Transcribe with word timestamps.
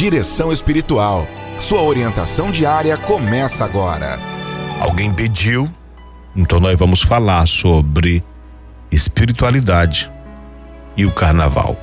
Direção 0.00 0.50
Espiritual. 0.50 1.28
Sua 1.58 1.82
orientação 1.82 2.50
diária 2.50 2.96
começa 2.96 3.66
agora. 3.66 4.18
Alguém 4.80 5.12
pediu, 5.12 5.70
então 6.34 6.58
nós 6.58 6.78
vamos 6.78 7.02
falar 7.02 7.46
sobre 7.46 8.24
espiritualidade 8.90 10.10
e 10.96 11.04
o 11.04 11.12
carnaval. 11.12 11.76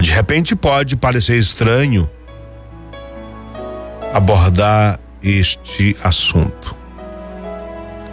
De 0.00 0.12
repente 0.12 0.54
pode 0.54 0.94
parecer 0.94 1.40
estranho 1.40 2.08
abordar 4.14 5.00
este 5.20 5.96
assunto. 6.04 6.76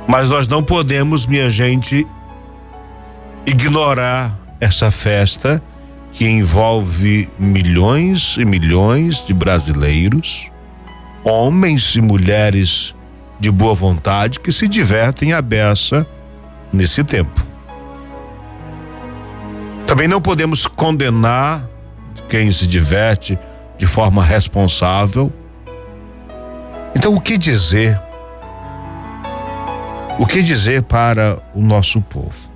Mas 0.07 0.29
nós 0.29 0.47
não 0.47 0.63
podemos, 0.63 1.27
minha 1.27 1.51
gente, 1.51 2.07
ignorar 3.45 4.35
essa 4.59 4.89
festa 4.89 5.61
que 6.15 6.25
envolve 6.25 7.29
milhões 7.37 8.37
e 8.39 8.45
milhões 8.45 9.25
de 9.25 9.33
brasileiros, 9.33 10.49
homens 11.23 11.93
e 11.95 12.01
mulheres 12.01 12.95
de 13.37 13.51
boa 13.51 13.75
vontade 13.75 14.39
que 14.39 14.51
se 14.51 14.65
divertem 14.67 15.33
à 15.33 15.41
beça 15.41 16.07
nesse 16.71 17.03
tempo. 17.03 17.45
Também 19.85 20.07
não 20.07 20.21
podemos 20.21 20.65
condenar 20.65 21.67
quem 22.29 22.49
se 22.51 22.65
diverte 22.65 23.37
de 23.77 23.85
forma 23.85 24.23
responsável. 24.23 25.31
Então, 26.95 27.13
o 27.13 27.19
que 27.19 27.37
dizer 27.37 27.99
o 30.17 30.25
que 30.25 30.41
dizer 30.41 30.83
para 30.83 31.39
o 31.53 31.61
nosso 31.61 32.01
povo? 32.01 32.54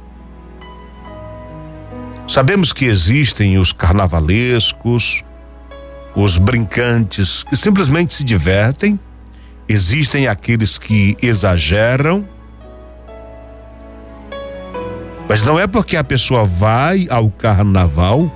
Sabemos 2.29 2.71
que 2.71 2.85
existem 2.85 3.57
os 3.57 3.73
carnavalescos, 3.73 5.23
os 6.15 6.37
brincantes 6.37 7.41
que 7.41 7.57
simplesmente 7.57 8.13
se 8.13 8.23
divertem, 8.23 8.99
existem 9.67 10.27
aqueles 10.27 10.77
que 10.77 11.17
exageram, 11.23 12.23
mas 15.27 15.41
não 15.41 15.59
é 15.59 15.65
porque 15.65 15.97
a 15.97 16.03
pessoa 16.03 16.45
vai 16.45 17.07
ao 17.09 17.31
carnaval 17.31 18.31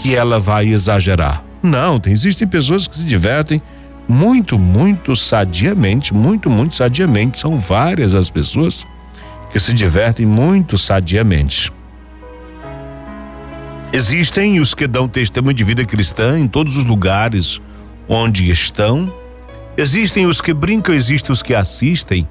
que 0.00 0.14
ela 0.14 0.40
vai 0.40 0.68
exagerar. 0.68 1.44
Não, 1.62 2.00
tem, 2.00 2.10
existem 2.10 2.48
pessoas 2.48 2.88
que 2.88 2.96
se 2.96 3.04
divertem 3.04 3.60
muito, 4.08 4.58
muito 4.58 5.14
sadiamente, 5.14 6.14
muito, 6.14 6.48
muito 6.48 6.74
sadiamente. 6.74 7.38
São 7.38 7.58
várias 7.58 8.14
as 8.14 8.30
pessoas 8.30 8.86
que 9.52 9.60
se 9.60 9.74
divertem 9.74 10.24
muito 10.24 10.78
sadiamente. 10.78 11.70
Existem 13.94 14.58
os 14.58 14.74
que 14.74 14.88
dão 14.88 15.06
testemunho 15.06 15.54
de 15.54 15.62
vida 15.62 15.84
cristã 15.84 16.36
em 16.36 16.48
todos 16.48 16.76
os 16.76 16.84
lugares 16.84 17.60
onde 18.08 18.50
estão. 18.50 19.08
Existem 19.76 20.26
os 20.26 20.40
que 20.40 20.52
brincam, 20.52 20.92
existem 20.92 21.32
os 21.32 21.40
que 21.40 21.54
assistem. 21.54 22.26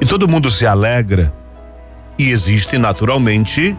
E 0.00 0.06
todo 0.06 0.26
mundo 0.26 0.50
se 0.50 0.66
alegra. 0.66 1.32
E 2.18 2.30
existem 2.30 2.80
naturalmente, 2.80 3.76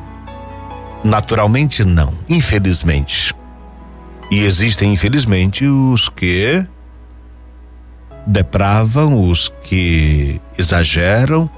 naturalmente 1.04 1.84
não, 1.84 2.18
infelizmente. 2.30 3.36
E 4.32 4.40
existem 4.40 4.94
infelizmente 4.94 5.66
os 5.66 6.08
que 6.08 6.66
depravam, 8.26 9.28
os 9.28 9.52
que 9.66 10.40
exageram, 10.58 11.50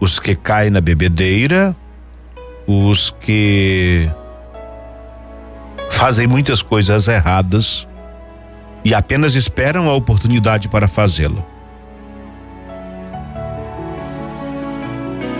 os 0.00 0.18
que 0.18 0.34
caem 0.34 0.70
na 0.70 0.80
bebedeira, 0.80 1.76
os 2.66 3.14
que 3.20 4.10
fazem 5.98 6.28
muitas 6.28 6.62
coisas 6.62 7.08
erradas 7.08 7.84
e 8.84 8.94
apenas 8.94 9.34
esperam 9.34 9.90
a 9.90 9.94
oportunidade 9.94 10.68
para 10.68 10.86
fazê-lo. 10.86 11.44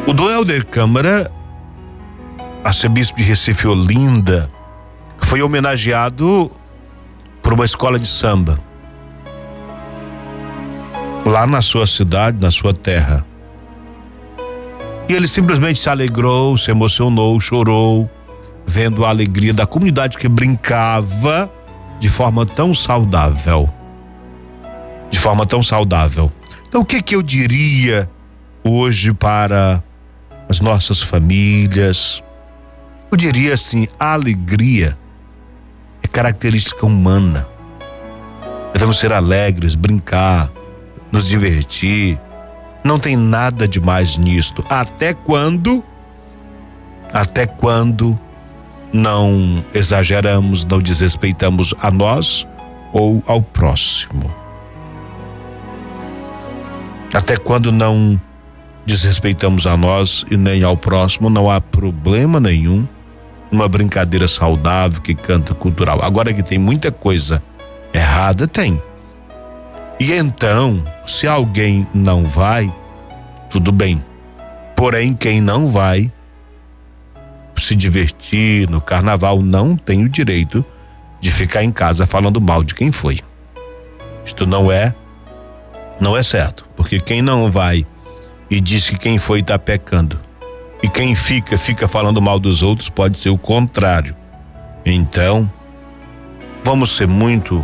O 0.04 0.12
Dom 0.12 0.28
Helder 0.28 0.66
Câmara, 0.66 1.30
arcebispo 2.64 3.18
de 3.18 3.22
Recife 3.22 3.68
Olinda, 3.68 4.50
foi 5.20 5.42
homenageado 5.42 6.50
por 7.40 7.52
uma 7.52 7.64
escola 7.64 7.96
de 7.96 8.08
samba 8.08 8.58
lá 11.24 11.46
na 11.46 11.62
sua 11.62 11.86
cidade, 11.86 12.36
na 12.40 12.50
sua 12.50 12.74
terra. 12.74 13.24
E 15.08 15.14
ele 15.14 15.28
simplesmente 15.28 15.78
se 15.78 15.88
alegrou, 15.88 16.58
se 16.58 16.68
emocionou, 16.72 17.38
chorou, 17.38 18.10
vendo 18.68 19.06
a 19.06 19.08
alegria 19.08 19.54
da 19.54 19.66
comunidade 19.66 20.18
que 20.18 20.28
brincava 20.28 21.50
de 21.98 22.06
forma 22.06 22.44
tão 22.44 22.74
saudável. 22.74 23.66
De 25.10 25.18
forma 25.18 25.46
tão 25.46 25.62
saudável. 25.62 26.30
Então, 26.68 26.82
o 26.82 26.84
que 26.84 27.00
que 27.00 27.16
eu 27.16 27.22
diria 27.22 28.08
hoje 28.62 29.10
para 29.14 29.82
as 30.50 30.60
nossas 30.60 31.02
famílias? 31.02 32.22
Eu 33.10 33.16
diria 33.16 33.54
assim: 33.54 33.88
a 33.98 34.12
alegria 34.12 34.98
é 36.02 36.06
característica 36.06 36.84
humana. 36.84 37.48
Devemos 38.74 38.98
ser 38.98 39.14
alegres, 39.14 39.74
brincar, 39.74 40.50
nos 41.10 41.26
divertir. 41.26 42.20
Não 42.84 42.98
tem 42.98 43.16
nada 43.16 43.66
de 43.66 43.80
mais 43.80 44.18
nisto. 44.18 44.62
Até 44.68 45.14
quando? 45.14 45.82
Até 47.10 47.46
quando 47.46 48.20
não 48.92 49.64
exageramos, 49.74 50.64
não 50.64 50.80
desrespeitamos 50.80 51.74
a 51.80 51.90
nós 51.90 52.46
ou 52.92 53.22
ao 53.26 53.42
próximo? 53.42 54.30
Até 57.12 57.36
quando 57.36 57.72
não 57.72 58.20
desrespeitamos 58.84 59.66
a 59.66 59.76
nós 59.76 60.24
e 60.30 60.36
nem 60.36 60.62
ao 60.62 60.76
próximo, 60.76 61.28
não 61.28 61.50
há 61.50 61.60
problema 61.60 62.40
nenhum 62.40 62.86
uma 63.50 63.68
brincadeira 63.68 64.28
saudável 64.28 65.00
que 65.00 65.14
canta 65.14 65.54
cultural. 65.54 66.02
Agora 66.02 66.32
que 66.32 66.42
tem 66.42 66.58
muita 66.58 66.92
coisa 66.92 67.42
errada, 67.92 68.46
tem. 68.46 68.80
E 69.98 70.12
então, 70.12 70.82
se 71.06 71.26
alguém 71.26 71.86
não 71.94 72.24
vai, 72.24 72.72
tudo 73.50 73.72
bem. 73.72 74.02
Porém, 74.76 75.14
quem 75.14 75.40
não 75.40 75.68
vai 75.68 76.12
se 77.68 77.76
divertir 77.76 78.68
no 78.70 78.80
carnaval 78.80 79.42
não 79.42 79.76
tem 79.76 80.02
o 80.02 80.08
direito 80.08 80.64
de 81.20 81.30
ficar 81.30 81.62
em 81.62 81.70
casa 81.70 82.06
falando 82.06 82.40
mal 82.40 82.64
de 82.64 82.74
quem 82.74 82.90
foi. 82.90 83.20
Isto 84.24 84.46
não 84.46 84.72
é 84.72 84.94
não 86.00 86.16
é 86.16 86.22
certo, 86.22 86.64
porque 86.74 86.98
quem 86.98 87.20
não 87.20 87.50
vai 87.50 87.84
e 88.48 88.58
diz 88.58 88.88
que 88.88 88.96
quem 88.96 89.18
foi 89.18 89.40
está 89.40 89.58
pecando 89.58 90.18
e 90.82 90.88
quem 90.88 91.14
fica 91.14 91.58
fica 91.58 91.86
falando 91.86 92.22
mal 92.22 92.38
dos 92.40 92.62
outros 92.62 92.88
pode 92.88 93.18
ser 93.18 93.28
o 93.28 93.36
contrário. 93.36 94.16
Então, 94.86 95.50
vamos 96.64 96.96
ser 96.96 97.06
muito 97.06 97.62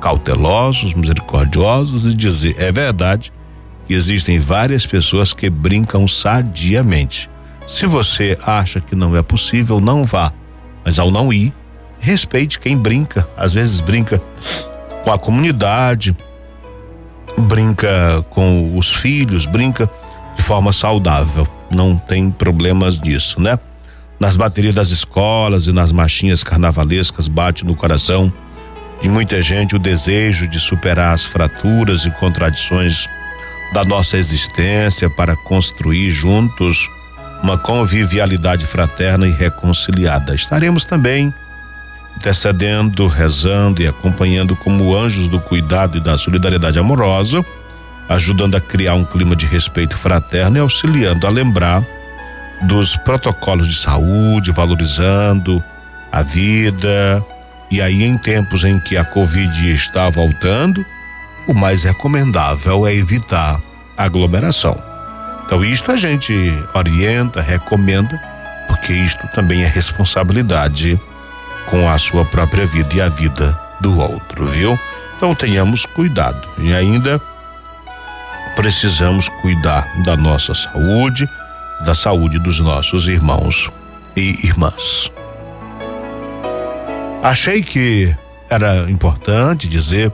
cautelosos, 0.00 0.94
misericordiosos 0.94 2.06
e 2.06 2.14
dizer: 2.14 2.56
é 2.58 2.72
verdade 2.72 3.30
que 3.86 3.92
existem 3.92 4.38
várias 4.38 4.86
pessoas 4.86 5.34
que 5.34 5.50
brincam 5.50 6.08
sadiamente. 6.08 7.28
Se 7.66 7.86
você 7.86 8.38
acha 8.44 8.80
que 8.80 8.94
não 8.94 9.16
é 9.16 9.22
possível, 9.22 9.80
não 9.80 10.04
vá. 10.04 10.32
Mas 10.84 10.98
ao 10.98 11.10
não 11.10 11.32
ir, 11.32 11.52
respeite 11.98 12.60
quem 12.60 12.76
brinca. 12.76 13.26
Às 13.36 13.52
vezes 13.52 13.80
brinca 13.80 14.20
com 15.02 15.12
a 15.12 15.18
comunidade, 15.18 16.14
brinca 17.38 18.24
com 18.30 18.76
os 18.76 18.94
filhos, 18.94 19.46
brinca 19.46 19.90
de 20.36 20.42
forma 20.42 20.72
saudável. 20.72 21.48
Não 21.70 21.96
tem 21.96 22.30
problemas 22.30 23.00
nisso, 23.00 23.40
né? 23.40 23.58
Nas 24.20 24.36
baterias 24.36 24.74
das 24.74 24.90
escolas 24.90 25.66
e 25.66 25.72
nas 25.72 25.90
marchinhas 25.90 26.44
carnavalescas 26.44 27.26
bate 27.28 27.64
no 27.64 27.74
coração 27.74 28.32
em 29.02 29.08
muita 29.08 29.42
gente 29.42 29.76
o 29.76 29.78
desejo 29.78 30.48
de 30.48 30.58
superar 30.58 31.14
as 31.14 31.24
fraturas 31.24 32.04
e 32.04 32.10
contradições 32.12 33.06
da 33.72 33.84
nossa 33.84 34.16
existência 34.16 35.10
para 35.10 35.36
construir 35.36 36.10
juntos 36.10 36.88
uma 37.44 37.58
convivialidade 37.58 38.64
fraterna 38.64 39.28
e 39.28 39.30
reconciliada. 39.30 40.34
Estaremos 40.34 40.86
também 40.86 41.32
intercedendo, 42.16 43.06
rezando 43.06 43.82
e 43.82 43.86
acompanhando 43.86 44.56
como 44.56 44.96
anjos 44.96 45.28
do 45.28 45.38
cuidado 45.38 45.98
e 45.98 46.00
da 46.00 46.16
solidariedade 46.16 46.78
amorosa, 46.78 47.44
ajudando 48.08 48.56
a 48.56 48.60
criar 48.62 48.94
um 48.94 49.04
clima 49.04 49.36
de 49.36 49.44
respeito 49.44 49.94
fraterno 49.98 50.56
e 50.56 50.60
auxiliando 50.60 51.26
a 51.26 51.30
lembrar 51.30 51.84
dos 52.62 52.96
protocolos 52.96 53.68
de 53.68 53.76
saúde, 53.76 54.50
valorizando 54.50 55.62
a 56.10 56.22
vida, 56.22 57.22
e 57.70 57.82
aí, 57.82 58.04
em 58.04 58.16
tempos 58.16 58.64
em 58.64 58.80
que 58.80 58.96
a 58.96 59.04
Covid 59.04 59.70
está 59.70 60.08
voltando, 60.08 60.82
o 61.46 61.52
mais 61.52 61.82
recomendável 61.82 62.86
é 62.86 62.94
evitar 62.94 63.60
aglomeração. 63.98 64.93
Então, 65.46 65.64
isto 65.64 65.92
a 65.92 65.96
gente 65.96 66.32
orienta, 66.72 67.40
recomenda, 67.40 68.20
porque 68.66 68.92
isto 68.92 69.26
também 69.28 69.62
é 69.62 69.68
responsabilidade 69.68 71.00
com 71.66 71.88
a 71.88 71.98
sua 71.98 72.24
própria 72.24 72.66
vida 72.66 72.94
e 72.94 73.00
a 73.00 73.08
vida 73.08 73.58
do 73.80 73.98
outro, 73.98 74.46
viu? 74.46 74.78
Então 75.16 75.34
tenhamos 75.34 75.86
cuidado 75.86 76.46
e 76.58 76.74
ainda 76.74 77.20
precisamos 78.56 79.28
cuidar 79.40 79.88
da 80.04 80.16
nossa 80.16 80.54
saúde, 80.54 81.28
da 81.84 81.94
saúde 81.94 82.38
dos 82.38 82.60
nossos 82.60 83.06
irmãos 83.06 83.70
e 84.16 84.46
irmãs. 84.46 85.10
Achei 87.22 87.62
que 87.62 88.14
era 88.50 88.90
importante 88.90 89.68
dizer 89.68 90.12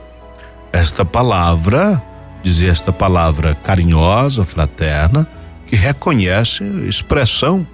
esta 0.71 1.03
palavra, 1.03 2.01
dizer 2.43 2.69
esta 2.69 2.91
palavra 2.91 3.55
carinhosa, 3.55 4.43
fraterna, 4.43 5.27
que 5.67 5.75
reconhece 5.75 6.63
expressão 6.87 7.65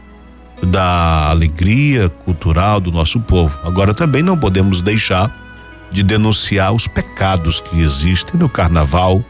da 0.61 1.29
alegria 1.29 2.09
cultural 2.09 2.79
do 2.79 2.91
nosso 2.91 3.19
povo. 3.19 3.57
Agora 3.63 3.93
também 3.93 4.23
não 4.23 4.37
podemos 4.37 4.81
deixar 4.81 5.45
de 5.91 6.03
denunciar 6.03 6.73
os 6.73 6.87
pecados 6.87 7.61
que 7.61 7.81
existem 7.81 8.39
no 8.39 8.49
carnaval, 8.49 9.23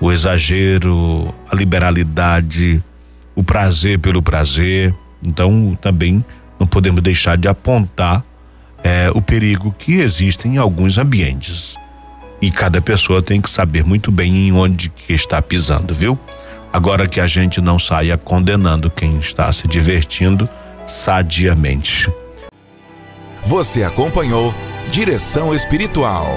o 0.00 0.12
exagero, 0.12 1.34
a 1.50 1.54
liberalidade, 1.54 2.82
o 3.34 3.42
prazer 3.42 3.98
pelo 3.98 4.22
prazer. 4.22 4.94
Então 5.22 5.78
também 5.80 6.24
não 6.58 6.66
podemos 6.66 7.02
deixar 7.02 7.36
de 7.36 7.48
apontar 7.48 8.24
é, 8.82 9.10
o 9.14 9.22
perigo 9.22 9.74
que 9.78 9.94
existe 9.94 10.48
em 10.48 10.58
alguns 10.58 10.98
ambientes. 10.98 11.74
E 12.40 12.50
cada 12.50 12.80
pessoa 12.80 13.22
tem 13.22 13.40
que 13.40 13.50
saber 13.50 13.84
muito 13.84 14.10
bem 14.10 14.48
em 14.48 14.52
onde 14.52 14.88
que 14.88 15.12
está 15.12 15.42
pisando, 15.42 15.94
viu? 15.94 16.18
Agora 16.72 17.06
que 17.06 17.20
a 17.20 17.26
gente 17.26 17.60
não 17.60 17.78
saia 17.78 18.16
condenando 18.16 18.90
quem 18.90 19.18
está 19.18 19.52
se 19.52 19.66
divertindo 19.66 20.48
sadiamente. 20.86 22.10
Você 23.44 23.82
acompanhou 23.82 24.54
Direção 24.90 25.54
Espiritual. 25.54 26.28